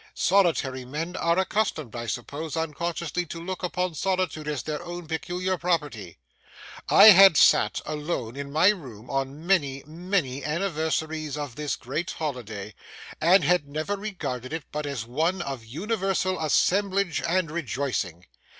Solitary 0.15 0.83
men 0.83 1.15
are 1.15 1.37
accustomed, 1.37 1.95
I 1.95 2.07
suppose, 2.07 2.57
unconsciously 2.57 3.23
to 3.27 3.39
look 3.39 3.61
upon 3.61 3.93
solitude 3.93 4.47
as 4.47 4.63
their 4.63 4.81
own 4.81 5.05
peculiar 5.07 5.59
property. 5.59 6.17
I 6.89 7.11
had 7.11 7.37
sat 7.37 7.81
alone 7.85 8.35
in 8.35 8.51
my 8.51 8.69
room 8.69 9.11
on 9.11 9.45
many, 9.45 9.83
many 9.85 10.43
anniversaries 10.43 11.37
of 11.37 11.55
this 11.55 11.75
great 11.75 12.09
holiday, 12.09 12.73
and 13.21 13.43
had 13.43 13.67
never 13.67 13.95
regarded 13.95 14.53
it 14.53 14.63
but 14.71 14.87
as 14.87 15.05
one 15.05 15.39
of 15.43 15.63
universal 15.65 16.43
assemblage 16.43 17.21
and 17.21 17.51
rejoicing. 17.51 18.25